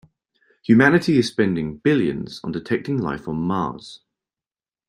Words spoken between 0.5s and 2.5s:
Humanity is spending billions